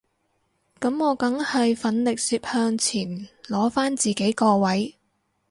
[0.79, 4.97] 噉我梗係奮力攝向前攞返自己個位